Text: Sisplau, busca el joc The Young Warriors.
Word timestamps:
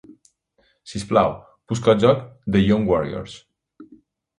Sisplau, 0.93 1.29
busca 1.73 1.95
el 1.95 2.03
joc 2.07 2.27
The 2.57 2.67
Young 2.67 2.93
Warriors. 2.95 3.41